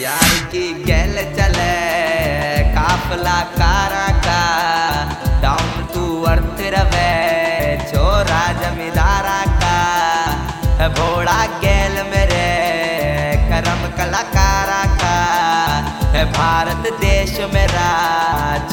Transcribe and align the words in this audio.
यार 0.00 0.30
की 0.52 0.62
गैल 0.84 1.16
चले, 1.34 1.74
काफला 2.68 3.38
कारा 3.50 4.06
का। 4.24 4.40
डाउन 5.42 5.84
टू 5.94 6.06
अर्थ 6.22 6.62
रवे 6.74 7.12
छोरा 7.82 8.40
जमींदारा 8.62 9.38
का। 9.54 10.88
भोड़ा 10.88 11.38
गैल 11.60 11.94
मेरे, 12.10 12.48
करम 13.50 13.86
कलाकारा 13.98 14.82
का। 14.96 15.14
भारत 16.32 16.92
देश 17.00 17.38
मेरा 17.54 17.88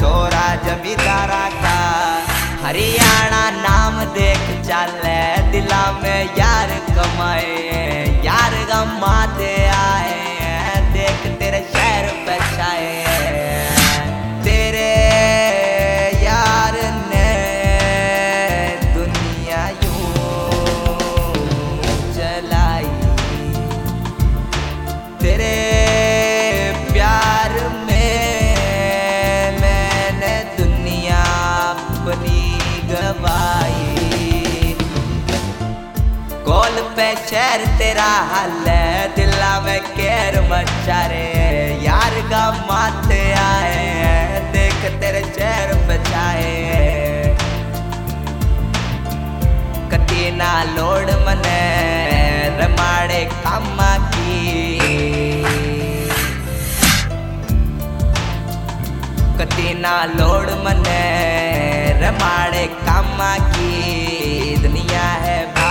छोरा 0.00 0.46
जमींदारा 0.64 1.44
का। 1.54 1.78
हरियाणा 2.66 3.44
नाम 3.52 4.04
देख 4.14 4.44
चले, 4.66 5.20
दिला 5.52 5.84
में 5.92 6.24
यार 6.38 6.70
कमाए, 6.90 8.22
यार 8.24 8.54
गमाते 8.64 9.54
पे 36.96 37.14
शहर 37.28 37.64
तेरा 37.78 38.08
हाल 38.30 38.64
दिला 39.16 39.60
में 39.60 39.80
केर 39.80 40.40
मचा 40.42 41.00
रे 41.06 41.26
यार 41.84 42.14
का 42.30 42.42
माते 42.68 43.20
आए 43.32 44.40
देख 44.52 44.80
तेरे 45.00 45.22
शहर 45.36 45.74
बचाए 45.88 46.50
कतीना 49.92 50.52
लोड 50.64 51.10
मने, 51.26 51.62
रमाड़े 52.58 53.24
कामा 53.34 53.90
की। 54.08 54.40
कतीना 59.38 59.94
लोड 60.04 60.50
मने, 60.64 61.02
रमाड़े 62.02 62.66
कामा 62.82 63.34
की। 63.48 64.56
दुनिया 64.62 65.08
है 65.24 65.61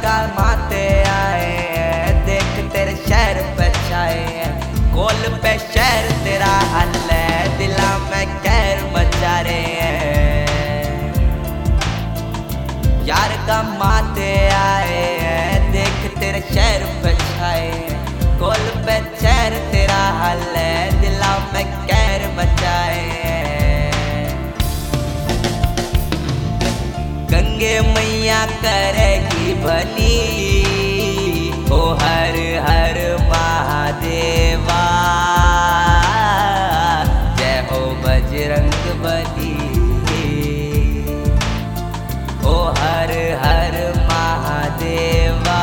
का 0.00 0.16
माते 0.26 0.84
आए 1.02 1.50
हैं, 1.76 2.26
देख 2.26 2.72
तेरे 2.72 2.94
शहर 3.08 3.38
बचाए 3.58 4.18
हैं। 4.18 4.52
कोल 4.94 5.20
पे 5.42 5.52
शहर 5.74 6.10
तेरा 6.24 6.54
हल 6.74 6.94
है। 7.10 7.58
दिला 7.58 7.90
में 7.98 8.26
कहर 8.38 8.78
मचा 8.94 9.40
रहे 9.40 9.74
हैं। 9.80 10.46
यार 13.06 13.30
माते 13.78 14.30
आए 14.48 15.02
हैं, 15.20 15.72
देख 15.72 16.18
तेरे 16.18 16.40
शहर 16.54 16.84
बचाए 17.04 17.66
हैं। 17.66 18.38
कोल 18.38 18.62
पे 18.86 18.96
शहर 19.22 19.58
तेरा 19.72 20.02
हल 20.22 20.42
है। 20.56 21.00
दिला 21.00 21.32
में 21.54 21.66
कहर 21.86 22.28
मचाए 22.38 23.04
हैं। 23.24 23.40
गंगे 27.30 27.80
मैया 27.80 28.46
करेगी 28.46 29.09
भली 29.62 30.18
ओ 31.72 31.80
हर 32.00 32.36
हर 32.66 32.98
महादेवा। 33.30 34.78
जय 37.38 37.56
हो 37.70 37.80
बजरंग 38.04 38.86
बली। 39.02 39.52
ओ 42.46 42.56
हर 42.78 43.12
हर 43.42 43.76
महादेवा। 44.08 45.60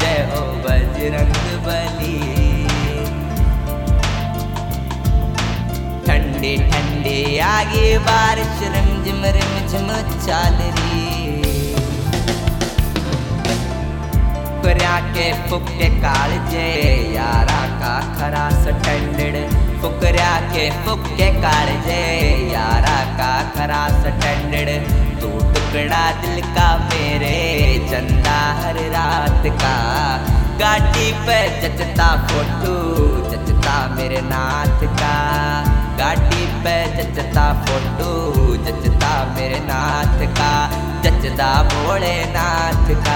जय 0.00 0.20
हो 0.32 0.44
बजरंग 0.66 1.42
बली। 1.66 2.20
ठंडी 6.06 6.56
ठंडी 6.70 7.18
आगे 7.48 7.88
बारिश, 8.10 8.62
रिमझिम 8.76 9.24
रिमझिम 9.38 9.88
चाल 10.26 10.54
रही 10.54 11.05
कुरिया 14.66 15.00
के 15.00 15.32
फुके 15.32 15.88
कालजे, 15.88 16.68
यारा 17.14 17.66
का 17.66 18.14
खरा 18.14 18.50
सटेंडेड 18.50 19.50
फुकरिया 19.80 20.40
के 20.40 20.70
फुके 20.70 21.42
काल 21.42 21.66
कालजे, 21.66 22.00
यारा 22.54 23.04
का 23.18 23.42
खरा 23.56 23.88
सटेंडेड 23.88 24.88
तू 25.20 25.28
टुकड़ा 25.28 26.10
दिल 26.10 26.40
का 26.40 26.78
मेरे, 26.78 27.36
चंदा 27.90 28.38
हर 28.62 28.74
रात 28.74 29.42
का। 29.46 29.76
गाड़ी 30.58 31.12
पे 31.12 31.60
जचता 31.60 32.26
फ़ोटो, 32.26 32.76
जचता 33.30 33.88
मेरे 33.88 34.20
नाथ 34.20 34.86
का। 34.86 35.16
गाड़ी 35.98 36.46
पे 36.46 36.76
जचता 36.96 37.52
फ़ोटो, 37.52 38.36
जचता 38.56 39.34
मेरे 39.36 39.60
नाथ 39.60 40.26
का। 40.26 40.70
जचदा 41.02 41.62
भोलेनाथ 41.62 43.04
का। 43.04 43.15